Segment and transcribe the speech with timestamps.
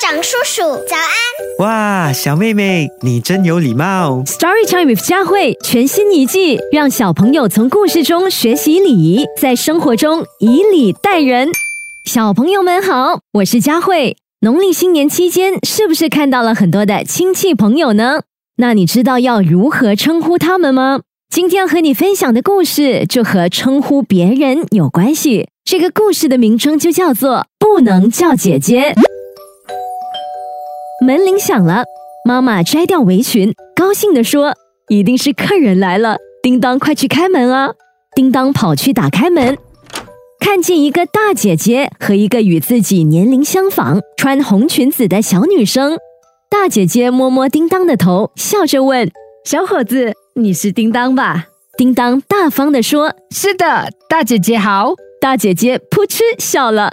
[0.00, 1.58] 长叔叔，早安！
[1.58, 4.22] 哇，小妹妹，你真有礼貌。
[4.26, 11.48] Story Time with 佳慧全新一季，让小朋友从故事中学习礼仪，在生活中以礼待人。
[12.04, 14.16] 小朋友们好，我是佳慧。
[14.42, 18.20] 农历新年期间，是不是看到了很多的亲戚朋友呢？
[18.58, 21.00] 那你知道要如何称呼他们吗？
[21.28, 25.48] 今天要和你分享的故事就和称呼别人有关系。
[25.64, 28.94] 这个故事的名称就叫做“不能叫姐姐”。
[31.00, 31.84] 门铃响了，
[32.24, 34.54] 妈妈摘掉围裙，高兴地说
[34.90, 37.70] ：“一定是客人来了。”叮当，快去开门啊！
[38.16, 39.56] 叮当跑去打开门，
[40.40, 45.98] 看见一个大姐姐和一个与自己年龄相仿、穿红裙子的小女生。
[46.50, 49.08] 大姐姐摸摸叮当的头，笑着问
[49.46, 51.46] ：“小伙子，你是叮当吧？”
[51.78, 56.90] 叮当大方地说：“是的，大姐姐好。”大姐姐扑哧笑了。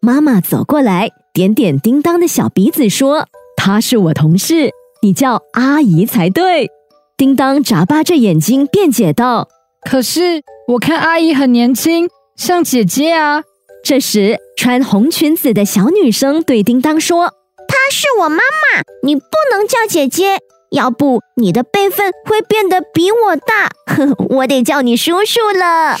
[0.00, 3.28] 妈妈走过来，点点叮当的小鼻子，说
[3.62, 4.70] ：“她是我同事，
[5.02, 6.70] 你叫阿姨才对。”
[7.18, 9.48] 叮当眨巴着眼睛辩解道
[9.86, 13.42] ：“可是我看阿姨很年轻，像姐姐啊。”
[13.84, 17.34] 这时，穿红裙子的小女生对叮当说
[17.68, 20.38] ：“她是我妈妈，你不能叫姐姐，
[20.70, 23.68] 要不你的辈分会变得比我大，
[24.38, 25.98] 我得叫你叔叔了。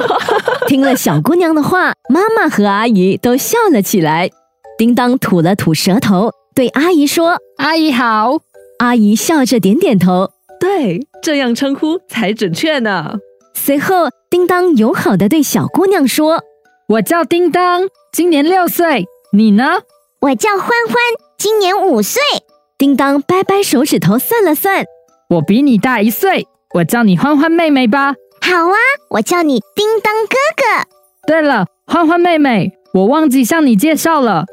[0.66, 4.30] ”听了小姑娘的话，妈妈和阿姨都笑了起来。
[4.78, 8.38] 叮当吐了吐舌头，对阿姨说：“阿姨好。”
[8.78, 10.30] 阿姨笑着点点头。
[10.60, 13.14] 对，这样称呼才准确呢。
[13.54, 16.42] 随后，叮当友好的对小姑娘说
[16.90, 19.06] ：“我叫叮当，今年六岁。
[19.32, 19.80] 你呢？
[20.20, 20.96] 我叫欢欢，
[21.36, 22.22] 今年五岁。”
[22.78, 24.84] 叮当掰掰手指头算了算
[25.30, 28.76] ：“我比你大一岁，我叫你欢欢妹妹吧。”好啊，
[29.10, 30.88] 我叫你叮当哥哥。
[31.26, 34.44] 对了，欢欢妹妹，我忘记向你介绍了。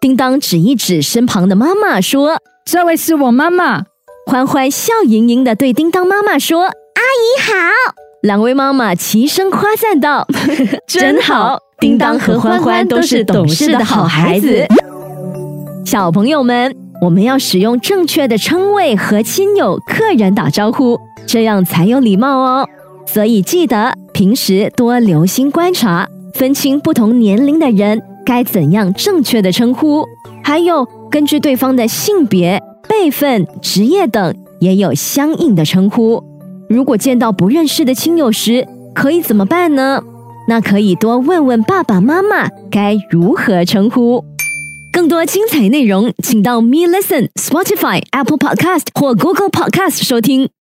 [0.00, 3.82] 叮当指一指身旁的妈妈说：“这位是我妈妈。”
[4.26, 7.52] 欢欢笑盈盈的对叮当妈妈说：“阿姨好。”
[8.22, 10.26] 两位妈妈齐声夸赞道
[10.88, 11.58] ：“真好！
[11.78, 14.66] 叮当和欢欢都是懂事的好孩子。”
[15.84, 22.66] 小朋友们，我们要使用正确的称谓和亲友、客人打招呼，这样才有礼貌哦。
[23.04, 30.04] 所以记得平时多留心观察，分清不同年龄的人该怎样正确的称呼，
[30.42, 32.62] 还有根据对方的性别。
[32.88, 36.24] 辈分、职业等也有相应的称呼。
[36.68, 40.02] 如果见到不认识的亲友时，可以怎么办呢？
[40.48, 44.24] 那可以多问问爸爸妈妈该如何称呼。
[44.92, 50.50] 更多精彩内容，请到 Me Listen、Spotify、Apple Podcast 或 Google Podcast 收听。